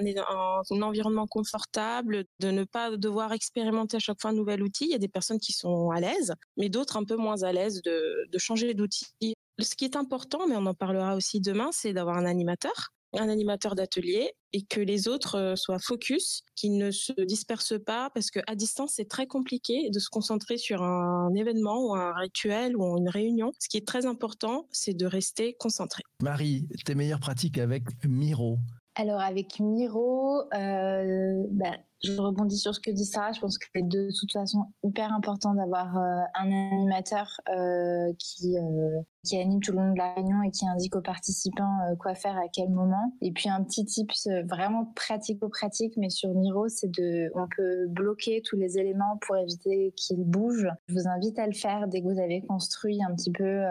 environnement 0.81 1.27
confortable, 1.27 2.25
de 2.39 2.51
ne 2.51 2.63
pas 2.63 2.95
devoir 2.97 3.33
expérimenter 3.33 3.97
à 3.97 3.99
chaque 3.99 4.21
fois 4.21 4.31
un 4.31 4.35
nouvel 4.35 4.63
outil. 4.63 4.85
Il 4.85 4.91
y 4.91 4.95
a 4.95 4.99
des 4.99 5.07
personnes 5.07 5.39
qui 5.39 5.53
sont 5.53 5.91
à 5.91 5.99
l'aise, 5.99 6.33
mais 6.57 6.69
d'autres 6.69 6.97
un 6.97 7.03
peu 7.03 7.15
moins 7.15 7.43
à 7.43 7.51
l'aise 7.51 7.81
de, 7.83 8.27
de 8.29 8.37
changer 8.37 8.73
d'outil. 8.73 9.35
Ce 9.59 9.75
qui 9.75 9.85
est 9.85 9.95
important, 9.95 10.47
mais 10.47 10.55
on 10.55 10.65
en 10.65 10.73
parlera 10.73 11.15
aussi 11.15 11.39
demain, 11.39 11.69
c'est 11.71 11.93
d'avoir 11.93 12.17
un 12.17 12.25
animateur 12.25 12.91
un 13.17 13.29
animateur 13.29 13.75
d'atelier 13.75 14.33
et 14.53 14.63
que 14.63 14.79
les 14.79 15.07
autres 15.07 15.35
euh, 15.35 15.55
soient 15.55 15.79
focus, 15.79 16.43
qu'ils 16.55 16.77
ne 16.77 16.91
se 16.91 17.13
dispersent 17.23 17.79
pas 17.83 18.09
parce 18.13 18.31
qu'à 18.31 18.55
distance 18.55 18.93
c'est 18.95 19.07
très 19.07 19.27
compliqué 19.27 19.89
de 19.89 19.99
se 19.99 20.09
concentrer 20.09 20.57
sur 20.57 20.81
un 20.81 21.33
événement 21.35 21.87
ou 21.87 21.95
un 21.95 22.13
rituel 22.13 22.75
ou 22.75 22.97
une 22.97 23.09
réunion. 23.09 23.51
Ce 23.59 23.69
qui 23.69 23.77
est 23.77 23.87
très 23.87 24.05
important, 24.05 24.67
c'est 24.71 24.93
de 24.93 25.05
rester 25.05 25.53
concentré. 25.53 26.03
Marie, 26.21 26.67
tes 26.85 26.95
meilleures 26.95 27.19
pratiques 27.19 27.57
avec 27.57 27.83
Miro? 28.05 28.57
Alors 28.95 29.21
avec 29.21 29.59
Miro, 29.59 30.41
euh, 30.53 31.45
bah, 31.51 31.77
je 32.03 32.19
rebondis 32.19 32.57
sur 32.57 32.73
ce 32.73 32.79
que 32.79 32.91
dit 32.91 33.05
Sarah. 33.05 33.31
Je 33.31 33.39
pense 33.39 33.57
que 33.57 33.65
c'est 33.73 33.87
de 33.87 34.09
toute 34.19 34.31
façon 34.31 34.65
hyper 34.83 35.13
important 35.13 35.53
d'avoir 35.53 35.97
euh, 35.97 36.21
un 36.33 36.51
animateur 36.51 37.39
euh, 37.49 38.11
qui 38.17 38.57
euh, 38.57 39.01
qui 39.23 39.39
anime 39.39 39.59
tout 39.59 39.71
le 39.71 39.77
long 39.77 39.93
de 39.93 39.97
la 39.99 40.15
réunion 40.15 40.41
et 40.41 40.49
qui 40.49 40.67
indique 40.67 40.95
aux 40.95 41.01
participants 41.01 41.77
quoi 41.99 42.15
faire 42.15 42.35
à 42.37 42.47
quel 42.51 42.69
moment. 42.69 43.13
Et 43.21 43.31
puis 43.31 43.49
un 43.49 43.63
petit 43.63 43.85
tips 43.85 44.27
vraiment 44.49 44.91
pratico-pratique, 44.95 45.93
mais 45.97 46.09
sur 46.09 46.33
Miro, 46.33 46.67
c'est 46.69 46.89
de, 46.89 47.31
on 47.35 47.47
peut 47.55 47.85
bloquer 47.87 48.41
tous 48.43 48.55
les 48.55 48.79
éléments 48.79 49.19
pour 49.21 49.37
éviter 49.37 49.93
qu'ils 49.95 50.23
bougent. 50.23 50.71
Je 50.87 50.95
vous 50.95 51.07
invite 51.07 51.37
à 51.37 51.45
le 51.45 51.53
faire 51.53 51.87
dès 51.87 52.01
que 52.01 52.07
vous 52.07 52.19
avez 52.19 52.41
construit 52.47 52.99
un 53.03 53.13
petit 53.13 53.31
peu 53.31 53.61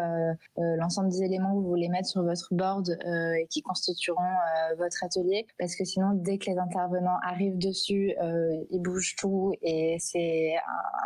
l'ensemble 0.79 1.09
des 1.09 1.25
éléments 1.25 1.51
que 1.51 1.63
vous 1.63 1.69
voulez 1.69 1.89
mettre 1.89 2.07
sur 2.09 2.23
votre 2.23 2.55
board 2.55 2.97
et 3.05 3.49
qui 3.51 3.63
constitueront 3.63 4.23
votre 4.79 5.03
atelier, 5.03 5.49
parce 5.59 5.75
que 5.75 5.85
sinon, 5.85 6.13
dès 6.15 6.39
que 6.39 6.49
les 6.49 6.59
intervenants 6.59 7.19
arrivent 7.25 7.59
dessus, 7.59 8.15
euh, 8.20 8.20
il 8.21 8.81
bouge 8.81 9.17
tout 9.17 9.53
et 9.63 9.97
c'est 9.99 10.55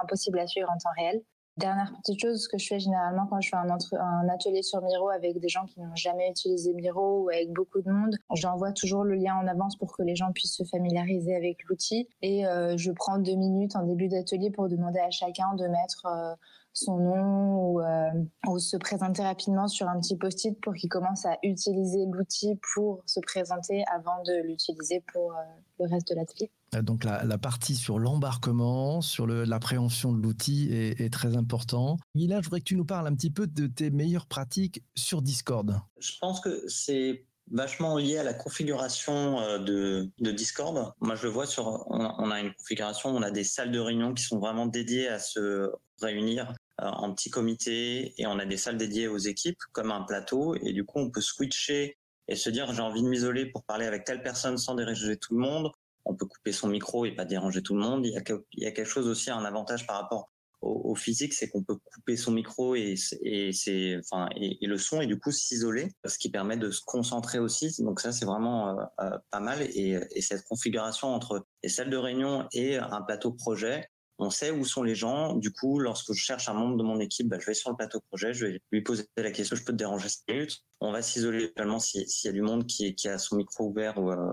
impossible 0.03 0.39
à 0.39 0.47
suivre 0.47 0.71
en 0.71 0.79
temps 0.79 0.91
réel. 0.97 1.23
Dernière 1.57 1.93
petite 1.99 2.21
chose, 2.21 2.49
que 2.49 2.59
je 2.59 2.67
fais 2.67 2.81
généralement 2.81 3.29
quand 3.31 3.41
je 3.41 3.51
fais 3.51 3.57
un, 3.57 3.69
un 3.69 4.29
atelier 4.29 4.63
sur 4.63 4.83
Miro 4.83 5.09
avec 5.11 5.39
des 5.39 5.49
gens 5.49 5.65
qui 5.67 5.79
n'ont 5.81 5.95
jamais 5.95 6.29
utilisé 6.29 6.73
Miro 6.73 7.23
ou 7.23 7.29
avec 7.29 7.53
beaucoup 7.53 7.81
de 7.81 7.89
monde, 7.89 8.17
j'envoie 8.33 8.73
toujours 8.73 9.05
le 9.05 9.15
lien 9.15 9.37
en 9.37 9.47
avance 9.47 9.77
pour 9.77 9.97
que 9.97 10.03
les 10.03 10.17
gens 10.17 10.33
puissent 10.33 10.57
se 10.57 10.65
familiariser 10.65 11.37
avec 11.37 11.63
l'outil. 11.69 12.09
Et 12.23 12.45
euh, 12.45 12.77
je 12.77 12.91
prends 12.91 13.19
deux 13.19 13.37
minutes 13.37 13.77
en 13.77 13.85
début 13.85 14.09
d'atelier 14.09 14.51
pour 14.51 14.69
demander 14.69 14.99
à 14.99 15.11
chacun 15.11 15.55
de 15.55 15.69
mettre 15.69 16.07
euh, 16.07 16.35
son 16.75 16.99
nom 16.99 17.57
ou, 17.57 17.81
euh, 17.81 18.11
ou, 18.49 18.59
se 18.59 18.77
présenter 18.77 19.23
rapidement 19.23 19.69
sur 19.69 19.89
un 19.89 19.99
petit 20.01 20.17
post-it 20.17 20.61
pour 20.61 20.75
qu'il 20.75 20.91
commence 20.91 21.25
à 21.25 21.39
utiliser 21.45 22.05
l'outil 22.11 22.59
pour 22.75 23.03
se 23.07 23.21
présenter 23.21 23.85
avant 23.95 24.23
de 24.25 24.47
l'utiliser 24.47 25.03
pour 25.13 25.33
euh, 25.33 25.37
le 25.79 25.89
reste 25.89 26.09
de 26.09 26.17
l'atelier. 26.17 26.51
Euh, 26.75 26.83
donc 26.83 27.05
la, 27.05 27.39
partie 27.39 27.77
sur 27.77 28.01
l'embarquement, 28.01 29.01
sur 29.01 29.27
l'appréhension 29.27 30.13
de 30.13 30.21
l'outil 30.21 30.69
est, 30.73 31.13
très 31.13 31.37
important. 31.37 31.97
Mila, 32.17 32.41
je 32.41 32.47
voudrais 32.47 32.61
que 32.61 32.65
tu 32.65 32.77
nous 32.77 32.85
parles 32.85 33.07
un 33.07 33.15
petit 33.15 33.31
peu 33.31 33.47
de 33.47 33.69
tes 33.69 33.91
meilleures 33.91 34.27
pratiques 34.27 34.83
sur 34.97 35.23
Discord. 35.23 35.81
Je 36.01 36.13
pense 36.21 36.41
que 36.41 36.67
c'est 36.69 37.25
vachement 37.53 37.99
lié 37.99 38.19
à 38.19 38.25
la 38.25 38.35
configuration 38.35 39.59
de, 39.59 40.11
de, 40.19 40.31
Discord. 40.33 40.93
Moi, 41.01 41.15
je 41.15 41.25
le 41.25 41.29
vois 41.29 41.47
sur, 41.47 41.87
on, 41.89 42.31
a 42.31 42.41
une 42.41 42.53
configuration, 42.55 43.11
on 43.11 43.23
a 43.23 43.31
des 43.31 43.45
salles 43.45 43.71
de 43.71 43.79
réunion 43.79 44.15
qui 44.15 44.25
sont 44.25 44.39
vraiment 44.39 44.67
dédiées 44.67 45.09
à 45.09 45.19
se 45.19 45.71
réunir 46.01 46.55
en 46.79 47.15
petit 47.15 47.31
comité 47.31 48.15
et 48.21 48.27
on 48.27 48.39
a 48.39 48.47
des 48.47 48.57
salles 48.57 48.77
dédiées 48.77 49.09
aux 49.09 49.19
équipes 49.19 49.61
comme 49.73 49.93
un 49.93 50.03
plateau 50.03 50.57
et 50.57 50.73
du 50.73 50.85
coup 50.85 50.99
on 50.99 51.11
peut 51.11 51.21
switcher 51.21 51.99
et 52.29 52.37
se 52.37 52.51
dire 52.51 52.73
j'ai 52.73 52.83
envie 52.83 53.03
de 53.03 53.09
m'isoler 53.09 53.47
pour 53.47 53.65
parler 53.65 53.87
avec 53.87 54.05
telle 54.05 54.23
personne 54.23 54.59
sans 54.59 54.75
déranger 54.75 55.17
tout 55.17 55.35
le 55.35 55.41
monde. 55.41 55.71
On 56.05 56.15
peut 56.15 56.27
couper 56.27 56.53
son 56.53 56.69
micro 56.69 57.07
et 57.07 57.13
pas 57.13 57.25
déranger 57.25 57.63
tout 57.63 57.75
le 57.75 57.81
monde. 57.81 58.05
Il 58.05 58.13
y 58.13 58.67
a, 58.67 58.71
quelque 58.73 58.85
chose 58.85 59.09
aussi, 59.09 59.31
un 59.31 59.45
avantage 59.45 59.87
par 59.87 60.01
rapport 60.01 60.31
au, 60.61 60.95
physique, 60.95 61.35
c'est 61.35 61.49
qu'on 61.49 61.63
peut 61.63 61.77
couper 61.77 62.17
son 62.17 62.31
micro 62.31 62.75
et, 62.75 62.95
et, 63.23 63.53
c'est, 63.53 63.99
enfin, 63.99 64.29
et, 64.35 64.67
le 64.67 64.79
son 64.79 65.03
et 65.03 65.07
du 65.07 65.19
coup 65.19 65.31
s'isoler, 65.31 65.93
ce 66.07 66.17
qui 66.17 66.31
permet 66.31 66.57
de 66.57 66.71
se 66.71 66.81
concentrer 66.83 67.39
aussi. 67.39 67.75
Donc 67.83 68.01
ça, 68.01 68.13
c'est 68.13 68.25
vraiment 68.25 68.71
euh, 68.71 68.85
euh, 69.01 69.19
pas 69.31 69.41
mal. 69.41 69.61
Et, 69.63 69.99
cette 70.21 70.45
configuration 70.45 71.09
entre 71.09 71.47
les 71.63 71.69
salles 71.69 71.91
de 71.91 71.97
réunion 71.97 72.47
et 72.53 72.77
un 72.77 73.03
plateau 73.03 73.33
projet, 73.33 73.91
On 74.19 74.31
sait 74.31 74.51
où 74.51 74.65
sont 74.65 74.83
les 74.83 74.95
gens. 74.95 75.35
Du 75.35 75.53
coup, 75.53 75.79
lorsque 75.79 76.13
je 76.13 76.21
cherche 76.21 76.49
un 76.49 76.55
membre 76.55 76.77
de 76.77 76.83
mon 76.83 77.01
équipe, 77.01 77.29
bah, 77.29 77.39
je 77.41 77.47
vais 77.47 77.55
sur 77.55 77.71
le 77.71 77.77
plateau 77.77 78.01
projet, 78.09 78.33
je 78.33 78.47
vais 78.47 78.61
lui 78.71 78.83
poser 78.83 79.07
la 79.17 79.31
question, 79.31 79.57
je 79.57 79.65
peux 79.65 79.73
te 79.73 79.79
déranger 79.79 80.09
5 80.09 80.23
minutes. 80.29 80.65
On 80.81 80.93
va 80.93 81.03
s'isoler 81.03 81.53
seulement 81.57 81.79
s'il 81.79 82.07
y 82.25 82.29
a 82.29 82.33
du 82.33 82.43
monde 82.43 82.67
qui, 82.67 82.95
a 83.09 83.19
son 83.19 83.37
micro 83.37 83.69
ouvert 83.69 83.99
ou, 83.99 84.11
euh, 84.11 84.33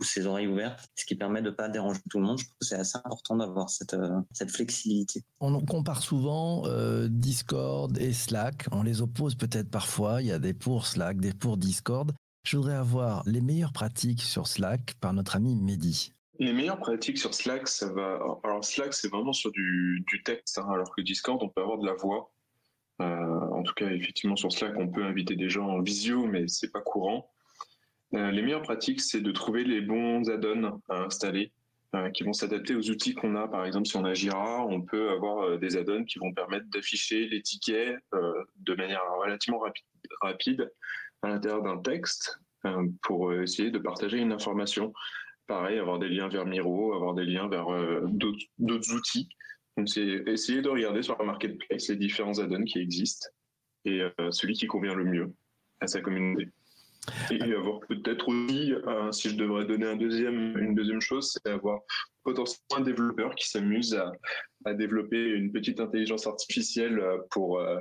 ou 0.00 0.04
ses 0.04 0.26
oreilles 0.26 0.46
ouvertes, 0.46 0.88
ce 0.96 1.04
qui 1.04 1.14
permet 1.14 1.42
de 1.42 1.50
ne 1.50 1.54
pas 1.54 1.68
déranger 1.68 2.00
tout 2.10 2.18
le 2.18 2.24
monde. 2.24 2.38
Je 2.38 2.44
trouve 2.44 2.56
que 2.58 2.66
c'est 2.66 2.76
assez 2.76 2.98
important 3.04 3.36
d'avoir 3.36 3.68
cette, 3.68 3.94
euh, 3.94 4.20
cette 4.32 4.50
flexibilité. 4.50 5.22
On 5.40 5.60
compare 5.60 6.02
souvent 6.02 6.66
euh, 6.66 7.08
Discord 7.10 7.96
et 7.98 8.12
Slack. 8.12 8.66
On 8.72 8.82
les 8.82 9.02
oppose 9.02 9.34
peut-être 9.34 9.70
parfois. 9.70 10.22
Il 10.22 10.28
y 10.28 10.32
a 10.32 10.38
des 10.38 10.54
pour 10.54 10.86
Slack, 10.86 11.20
des 11.20 11.34
pour 11.34 11.56
Discord. 11.56 12.12
Je 12.44 12.56
voudrais 12.56 12.74
avoir 12.74 13.22
les 13.26 13.42
meilleures 13.42 13.72
pratiques 13.72 14.22
sur 14.22 14.48
Slack 14.48 14.94
par 15.00 15.12
notre 15.12 15.36
ami 15.36 15.54
Mehdi. 15.54 16.12
Les 16.40 16.54
meilleures 16.54 16.78
pratiques 16.78 17.18
sur 17.18 17.34
Slack, 17.34 17.68
ça 17.68 17.92
va. 17.92 18.18
Alors 18.44 18.64
Slack, 18.64 18.94
c'est 18.94 19.08
vraiment 19.08 19.34
sur 19.34 19.52
du, 19.52 20.02
texte, 20.24 20.56
hein, 20.56 20.66
alors 20.72 20.90
que 20.96 21.02
Discord, 21.02 21.38
on 21.42 21.50
peut 21.50 21.60
avoir 21.60 21.76
de 21.76 21.84
la 21.84 21.92
voix. 21.92 22.32
Euh, 23.02 23.06
en 23.06 23.62
tout 23.62 23.74
cas, 23.74 23.90
effectivement, 23.90 24.36
sur 24.36 24.50
Slack, 24.50 24.72
on 24.78 24.88
peut 24.88 25.04
inviter 25.04 25.36
des 25.36 25.50
gens 25.50 25.68
en 25.68 25.82
visio, 25.82 26.26
mais 26.26 26.48
c'est 26.48 26.72
pas 26.72 26.80
courant. 26.80 27.30
Euh, 28.14 28.30
les 28.30 28.40
meilleures 28.40 28.62
pratiques, 28.62 29.02
c'est 29.02 29.20
de 29.20 29.30
trouver 29.32 29.64
les 29.64 29.82
bons 29.82 30.30
add-ons 30.30 30.80
à 30.88 31.02
installer 31.02 31.52
euh, 31.94 32.08
qui 32.08 32.22
vont 32.22 32.32
s'adapter 32.32 32.74
aux 32.74 32.88
outils 32.88 33.12
qu'on 33.12 33.36
a. 33.36 33.46
Par 33.46 33.66
exemple, 33.66 33.86
si 33.86 33.98
on 33.98 34.04
a 34.06 34.14
Jira, 34.14 34.64
on 34.64 34.80
peut 34.80 35.10
avoir 35.10 35.58
des 35.58 35.76
add-ons 35.76 36.04
qui 36.04 36.18
vont 36.20 36.32
permettre 36.32 36.64
d'afficher 36.70 37.28
les 37.28 37.42
tickets 37.42 37.98
de 38.12 38.74
manière 38.76 39.02
relativement 39.22 39.60
rapide 40.22 40.72
à 41.20 41.28
l'intérieur 41.28 41.62
d'un 41.62 41.76
texte 41.76 42.40
pour 43.02 43.34
essayer 43.34 43.70
de 43.70 43.78
partager 43.78 44.16
une 44.18 44.32
information. 44.32 44.94
Pareil, 45.50 45.80
avoir 45.80 45.98
des 45.98 46.08
liens 46.08 46.28
vers 46.28 46.46
Miro, 46.46 46.94
avoir 46.94 47.14
des 47.14 47.24
liens 47.24 47.48
vers 47.48 47.66
d'autres 48.06 48.94
outils. 48.94 49.28
Donc, 49.76 49.88
c'est 49.88 50.22
essayer 50.28 50.62
de 50.62 50.68
regarder 50.68 51.02
sur 51.02 51.18
la 51.18 51.24
marketplace 51.24 51.88
les 51.88 51.96
différents 51.96 52.38
add-ons 52.38 52.62
qui 52.62 52.78
existent 52.78 53.26
et 53.84 54.02
celui 54.30 54.54
qui 54.54 54.68
convient 54.68 54.94
le 54.94 55.04
mieux 55.04 55.34
à 55.80 55.88
sa 55.88 56.00
communauté. 56.00 56.52
Et 57.30 57.42
avoir 57.54 57.80
peut-être 57.80 58.28
aussi, 58.28 58.72
euh, 58.72 59.10
si 59.10 59.30
je 59.30 59.36
devrais 59.36 59.64
donner 59.64 59.86
un 59.86 59.96
deuxième, 59.96 60.56
une 60.58 60.74
deuxième 60.74 61.00
chose, 61.00 61.32
c'est 61.32 61.50
avoir 61.50 61.80
potentiellement 62.22 62.76
un 62.76 62.80
développeur 62.82 63.34
qui 63.34 63.48
s'amuse 63.48 63.94
à, 63.94 64.12
à, 64.66 64.74
développer 64.74 65.30
une 65.30 65.50
petite 65.50 65.80
intelligence 65.80 66.26
artificielle 66.26 66.98
euh, 66.98 67.18
pour, 67.30 67.58
euh, 67.58 67.80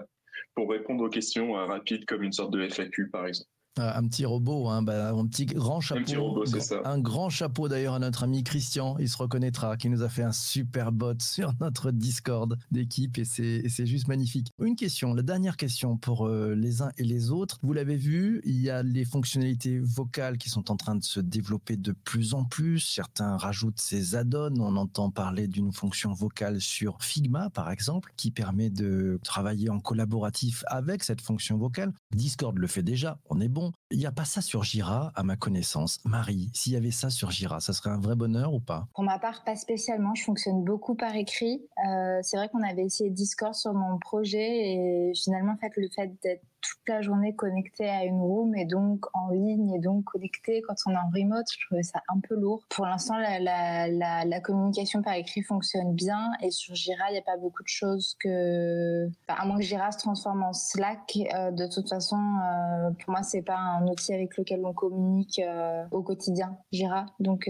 pour 0.55 0.69
répondre 0.69 1.03
aux 1.03 1.09
questions 1.09 1.53
rapides 1.53 2.05
comme 2.05 2.23
une 2.23 2.31
sorte 2.31 2.51
de 2.51 2.61
FAQ 2.61 3.09
par 3.09 3.25
exemple. 3.27 3.49
Un 3.79 4.07
petit 4.07 4.25
robot, 4.25 4.67
hein, 4.69 4.81
bah, 4.81 5.11
un 5.11 5.25
petit 5.27 5.45
grand 5.45 5.81
chapeau. 5.81 6.01
Un 6.01 6.03
petit 6.03 6.15
robot, 6.15 6.45
c'est 6.45 6.59
ça. 6.59 6.81
Un 6.85 6.99
grand 6.99 7.29
chapeau 7.29 7.67
d'ailleurs 7.67 7.95
à 7.95 7.99
notre 7.99 8.23
ami 8.23 8.43
Christian, 8.43 8.97
il 8.99 9.09
se 9.09 9.17
reconnaîtra, 9.17 9.77
qui 9.77 9.89
nous 9.89 10.03
a 10.03 10.09
fait 10.09 10.23
un 10.23 10.31
super 10.31 10.91
bot 10.91 11.13
sur 11.19 11.53
notre 11.59 11.91
Discord 11.91 12.57
d'équipe 12.71 13.17
et 13.17 13.25
c'est 13.25 13.85
juste 13.85 14.07
magnifique. 14.07 14.51
Une 14.59 14.75
question, 14.75 15.13
la 15.13 15.21
dernière 15.21 15.57
question 15.57 15.97
pour 15.97 16.27
euh, 16.27 16.53
les 16.55 16.81
uns 16.81 16.91
et 16.97 17.03
les 17.03 17.31
autres. 17.31 17.59
Vous 17.63 17.73
l'avez 17.73 17.95
vu, 17.95 18.41
il 18.45 18.59
y 18.59 18.69
a 18.69 18.83
les 18.83 19.05
fonctionnalités 19.05 19.79
vocales 19.79 20.37
qui 20.37 20.49
sont 20.49 20.71
en 20.71 20.77
train 20.77 20.95
de 20.95 21.03
se 21.03 21.19
développer 21.19 21.77
de 21.77 21.91
plus 21.91 22.33
en 22.33 22.45
plus. 22.45 22.79
Certains 22.79 23.37
rajoutent 23.37 23.79
ces 23.79 24.15
add-ons. 24.15 24.59
On 24.59 24.75
entend 24.75 25.09
parler 25.09 25.47
d'une 25.47 25.71
fonction 25.71 26.13
vocale 26.13 26.61
sur 26.61 27.01
Figma, 27.01 27.49
par 27.49 27.71
exemple, 27.71 28.13
qui 28.17 28.31
permet 28.31 28.69
de 28.69 29.19
travailler 29.23 29.69
en 29.69 29.79
collaboratif 29.79 30.63
avec 30.67 31.03
cette 31.03 31.21
fonction 31.21 31.57
vocale. 31.57 31.93
Discord 32.15 32.57
le 32.57 32.67
fait 32.67 32.83
déjà, 32.83 33.19
on 33.29 33.39
est 33.41 33.47
bon. 33.47 33.68
Il 33.91 33.97
n'y 33.97 34.05
a 34.05 34.11
pas 34.11 34.25
ça 34.25 34.41
sur 34.41 34.63
Jira, 34.63 35.11
à 35.15 35.23
ma 35.23 35.35
connaissance. 35.35 35.99
Marie, 36.05 36.51
s'il 36.53 36.73
y 36.73 36.75
avait 36.75 36.91
ça 36.91 37.09
sur 37.09 37.31
Jira, 37.31 37.59
ça 37.59 37.73
serait 37.73 37.89
un 37.89 37.99
vrai 37.99 38.15
bonheur 38.15 38.53
ou 38.53 38.59
pas? 38.59 38.87
Pour 38.93 39.03
ma 39.03 39.19
part, 39.19 39.43
pas 39.43 39.55
spécialement. 39.55 40.13
Je 40.15 40.23
fonctionne 40.23 40.63
beaucoup 40.63 40.95
par 40.95 41.15
écrit. 41.15 41.61
Euh, 41.87 42.19
c'est 42.21 42.37
vrai 42.37 42.49
qu'on 42.49 42.63
avait 42.63 42.85
essayé 42.85 43.09
Discord 43.09 43.53
sur 43.53 43.73
mon 43.73 43.97
projet 43.97 44.73
et 44.73 45.11
finalement, 45.15 45.53
en 45.53 45.57
fait, 45.57 45.71
le 45.75 45.89
fait 45.89 46.11
d'être 46.21 46.43
toute 46.61 46.87
la 46.87 47.01
journée 47.01 47.35
connecté 47.35 47.89
à 47.89 48.03
une 48.03 48.19
room 48.19 48.55
et 48.55 48.65
donc 48.65 49.05
en 49.13 49.29
ligne 49.29 49.73
et 49.73 49.79
donc 49.79 50.05
connecté 50.05 50.61
quand 50.61 50.75
on 50.85 50.91
est 50.91 50.97
en 50.97 51.09
remote. 51.13 51.45
Je 51.51 51.65
trouvais 51.65 51.83
ça 51.83 52.01
un 52.09 52.19
peu 52.19 52.35
lourd. 52.35 52.63
Pour 52.69 52.85
l'instant, 52.85 53.15
la, 53.17 54.41
communication 54.41 55.01
par 55.01 55.13
écrit 55.13 55.41
fonctionne 55.41 55.93
bien 55.93 56.31
et 56.41 56.51
sur 56.51 56.73
Jira, 56.73 57.09
il 57.09 57.13
n'y 57.13 57.19
a 57.19 57.23
pas 57.23 57.37
beaucoup 57.37 57.63
de 57.63 57.67
choses 57.67 58.15
que, 58.19 59.07
à 59.27 59.45
moins 59.45 59.57
que 59.57 59.63
Jira 59.63 59.91
se 59.91 59.97
transforme 59.99 60.43
en 60.43 60.53
Slack, 60.53 61.17
euh, 61.33 61.51
de 61.51 61.67
toute 61.67 61.89
façon, 61.89 62.17
euh, 62.17 62.91
pour 62.91 63.11
moi, 63.11 63.23
c'est 63.23 63.41
pas 63.41 63.57
un 63.57 63.87
outil 63.87 64.13
avec 64.13 64.37
lequel 64.37 64.61
on 64.63 64.73
communique 64.73 65.39
euh, 65.39 65.83
au 65.91 66.01
quotidien, 66.03 66.57
Jira. 66.71 67.05
Donc, 67.19 67.49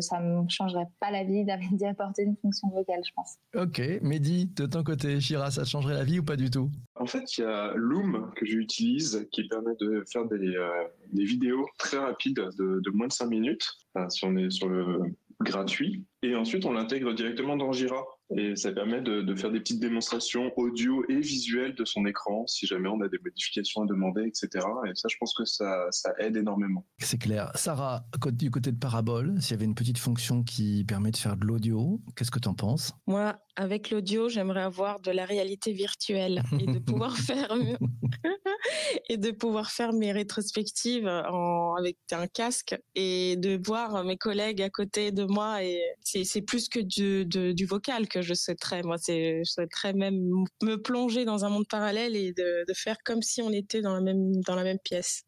ça 0.00 0.20
me 0.20 0.48
changerait 0.48 0.88
pas 1.00 1.10
la 1.10 1.24
vie 1.24 1.44
d'y 1.44 1.86
apporter 1.86 2.22
une 2.22 2.36
fonction 2.36 2.68
vocale, 2.68 3.00
je 3.06 3.12
pense. 3.14 3.36
Ok, 3.54 3.80
Mehdi, 4.02 4.46
de 4.46 4.66
ton 4.66 4.82
côté, 4.82 5.20
Jira, 5.20 5.50
ça 5.50 5.64
changerait 5.64 5.94
la 5.94 6.04
vie 6.04 6.20
ou 6.20 6.24
pas 6.24 6.36
du 6.36 6.50
tout? 6.50 6.70
En 7.00 7.06
fait, 7.06 7.38
il 7.38 7.42
y 7.42 7.44
a 7.44 7.72
Loom 7.74 8.30
que 8.36 8.44
j'utilise 8.44 9.28
qui 9.32 9.46
permet 9.48 9.74
de 9.80 10.04
faire 10.10 10.24
des, 10.26 10.56
euh, 10.56 10.84
des 11.12 11.24
vidéos 11.24 11.66
très 11.78 11.98
rapides 11.98 12.48
de, 12.58 12.80
de, 12.80 12.90
moins 12.90 13.06
de 13.06 13.12
5 13.12 13.26
minutes, 13.26 13.68
enfin, 13.94 14.08
si 14.08 14.24
on 14.24 14.36
est 14.36 14.50
sur 14.50 14.68
le 14.68 15.00
gratuit. 15.40 16.04
Et 16.22 16.34
ensuite, 16.34 16.64
on 16.64 16.72
l'intègre 16.72 17.14
directement 17.14 17.56
dans 17.56 17.72
Jira. 17.72 18.04
Et 18.36 18.56
ça 18.56 18.72
permet 18.72 19.00
de, 19.00 19.22
de, 19.22 19.34
faire 19.34 19.50
des 19.50 19.60
petites 19.60 19.80
démonstrations 19.80 20.52
audio 20.58 21.02
et 21.08 21.18
visuelles 21.18 21.74
de 21.74 21.84
son 21.86 22.04
écran, 22.04 22.46
si 22.46 22.66
jamais 22.66 22.88
on 22.88 23.00
a 23.00 23.08
des 23.08 23.18
modifications 23.24 23.82
à 23.82 23.86
demander, 23.86 24.26
etc. 24.26 24.66
Et 24.86 24.90
ça, 24.94 25.08
je 25.08 25.16
pense 25.18 25.32
que 25.34 25.46
ça, 25.46 25.86
ça 25.90 26.12
aide 26.18 26.36
énormément. 26.36 26.84
C'est 26.98 27.18
clair. 27.18 27.50
Sarah, 27.54 28.04
du 28.32 28.50
côté 28.50 28.70
de 28.70 28.76
Parabole, 28.76 29.40
s'il 29.40 29.52
y 29.52 29.54
avait 29.54 29.64
une 29.64 29.74
petite 29.74 29.96
fonction 29.96 30.42
qui 30.42 30.84
permet 30.84 31.10
de 31.10 31.16
faire 31.16 31.38
de 31.38 31.46
l'audio, 31.46 32.02
qu'est-ce 32.16 32.30
que 32.30 32.38
tu 32.38 32.48
en 32.48 32.54
penses? 32.54 32.92
Moi, 33.06 33.34
avec 33.58 33.90
l'audio, 33.90 34.28
j'aimerais 34.28 34.62
avoir 34.62 35.00
de 35.00 35.10
la 35.10 35.24
réalité 35.24 35.72
virtuelle 35.72 36.42
et 36.60 36.66
de 36.66 36.78
pouvoir 36.78 37.16
faire 37.18 37.52
et 39.08 39.16
de 39.16 39.32
pouvoir 39.32 39.72
faire 39.72 39.92
mes 39.92 40.12
rétrospectives 40.12 41.08
en, 41.08 41.74
avec 41.74 41.96
un 42.12 42.28
casque 42.28 42.78
et 42.94 43.36
de 43.36 43.60
voir 43.66 44.04
mes 44.04 44.16
collègues 44.16 44.62
à 44.62 44.70
côté 44.70 45.10
de 45.10 45.24
moi. 45.24 45.64
Et 45.64 45.82
c'est 46.04 46.40
plus 46.40 46.68
que 46.68 46.78
du, 46.78 47.26
de, 47.26 47.50
du 47.50 47.66
vocal 47.66 48.06
que 48.06 48.22
je 48.22 48.32
souhaiterais. 48.32 48.82
Moi, 48.84 48.96
c'est 48.96 49.42
je 49.44 49.50
souhaiterais 49.50 49.92
même 49.92 50.20
me 50.62 50.76
plonger 50.76 51.24
dans 51.24 51.44
un 51.44 51.48
monde 51.48 51.66
parallèle 51.68 52.14
et 52.14 52.32
de, 52.32 52.64
de 52.64 52.74
faire 52.74 52.98
comme 53.04 53.22
si 53.22 53.42
on 53.42 53.50
était 53.50 53.82
dans 53.82 53.92
la 53.92 54.00
même 54.00 54.40
dans 54.46 54.54
la 54.54 54.62
même 54.62 54.78
pièce. 54.78 55.24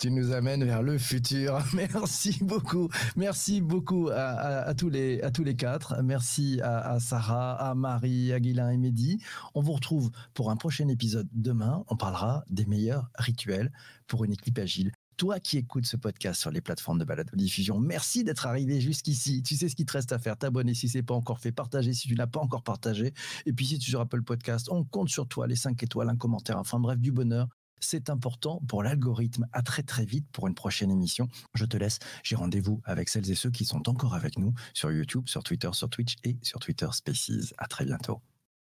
Tu 0.00 0.10
nous 0.10 0.32
amènes 0.32 0.64
vers 0.64 0.82
le 0.82 0.98
futur. 0.98 1.58
Merci 1.74 2.38
beaucoup. 2.42 2.88
Merci 3.16 3.60
beaucoup 3.60 4.08
à, 4.12 4.72
tous, 4.74 4.88
les, 4.88 5.20
à 5.22 5.30
tous 5.30 5.44
les 5.44 5.56
quatre. 5.56 6.02
Merci 6.02 6.60
à, 6.62 6.98
Sarah, 7.00 7.54
à 7.54 7.74
Marie, 7.74 8.32
à 8.32 8.40
Guilain 8.40 8.70
et 8.70 8.76
Mehdi. 8.76 9.22
On 9.54 9.60
vous 9.60 9.72
retrouve 9.72 10.10
pour 10.34 10.50
un 10.50 10.56
prochain 10.56 10.88
épisode 10.88 11.28
demain. 11.32 11.84
On 11.88 11.96
parlera 11.96 12.44
des 12.48 12.66
meilleurs 12.66 13.10
rituels 13.18 13.72
pour 14.06 14.24
une 14.24 14.32
équipe 14.32 14.58
agile. 14.58 14.92
Toi 15.16 15.40
qui 15.40 15.56
écoutes 15.56 15.86
ce 15.86 15.96
podcast 15.96 16.38
sur 16.38 16.50
les 16.50 16.60
plateformes 16.60 16.98
de 16.98 17.04
balado 17.04 17.34
diffusion, 17.34 17.78
merci 17.78 18.22
d'être 18.22 18.46
arrivé 18.46 18.82
jusqu'ici. 18.82 19.42
Tu 19.42 19.56
sais 19.56 19.70
ce 19.70 19.74
qu'il 19.74 19.86
te 19.86 19.94
reste 19.94 20.12
à 20.12 20.18
faire. 20.18 20.36
T'abonner 20.36 20.74
si 20.74 20.90
c'est 20.90 21.02
pas 21.02 21.14
encore 21.14 21.40
fait, 21.40 21.52
partager 21.52 21.94
si 21.94 22.06
tu 22.06 22.14
n'as 22.14 22.26
pas 22.26 22.40
encore 22.40 22.62
partagé. 22.62 23.14
Et 23.46 23.52
puis 23.54 23.66
si 23.66 23.78
tu 23.78 23.88
sur 23.90 24.00
Apple 24.00 24.22
Podcast, 24.22 24.68
on 24.70 24.84
compte 24.84 25.08
sur 25.08 25.26
toi, 25.26 25.46
les 25.46 25.56
5 25.56 25.82
étoiles, 25.82 26.10
un 26.10 26.16
commentaire, 26.16 26.58
enfin 26.58 26.78
bref, 26.78 26.98
du 26.98 27.12
bonheur. 27.12 27.48
C'est 27.80 28.10
important 28.10 28.60
pour 28.68 28.82
l'algorithme. 28.82 29.46
À 29.52 29.62
très 29.62 29.82
très 29.82 30.04
vite 30.04 30.26
pour 30.32 30.46
une 30.46 30.54
prochaine 30.54 30.90
émission. 30.90 31.28
Je 31.54 31.64
te 31.64 31.76
laisse. 31.76 31.98
J'ai 32.22 32.36
rendez-vous 32.36 32.80
avec 32.84 33.08
celles 33.08 33.30
et 33.30 33.34
ceux 33.34 33.50
qui 33.50 33.64
sont 33.64 33.88
encore 33.88 34.14
avec 34.14 34.38
nous 34.38 34.54
sur 34.74 34.90
YouTube, 34.90 35.28
sur 35.28 35.42
Twitter, 35.42 35.70
sur 35.72 35.88
Twitch 35.88 36.16
et 36.24 36.36
sur 36.42 36.58
Twitter 36.60 36.88
Spaces. 36.92 37.54
À 37.58 37.66
très 37.66 37.84
bientôt. 37.84 38.20